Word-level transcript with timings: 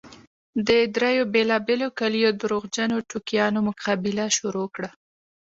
د 0.67 0.69
دريو 0.95 1.23
بېلابېلو 1.33 1.87
کليو 1.99 2.29
درواغجنو 2.41 3.05
ټوکیانو 3.09 3.59
مقابله 3.69 4.25
شروع 4.37 4.67
کړه. 4.75 4.89